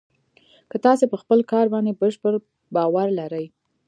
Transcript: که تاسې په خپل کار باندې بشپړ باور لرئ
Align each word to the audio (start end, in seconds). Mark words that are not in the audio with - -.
که 0.69 0.77
تاسې 0.85 1.05
په 1.11 1.17
خپل 1.21 1.39
کار 1.51 1.65
باندې 1.73 1.97
بشپړ 2.01 2.33
باور 2.75 3.07
لرئ 3.19 3.45